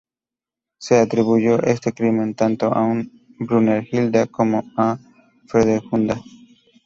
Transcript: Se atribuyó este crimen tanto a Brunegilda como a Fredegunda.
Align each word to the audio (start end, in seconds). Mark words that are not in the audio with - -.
Se 0.79 0.97
atribuyó 0.97 1.61
este 1.61 1.93
crimen 1.93 2.33
tanto 2.33 2.73
a 2.75 2.91
Brunegilda 3.37 4.25
como 4.25 4.63
a 4.75 4.97
Fredegunda. 5.45 6.19